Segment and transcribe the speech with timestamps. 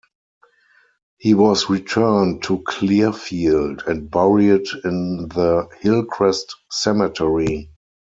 [1.19, 7.69] He was returned to Clearfield and buried in the "Hillcrest Cemetery".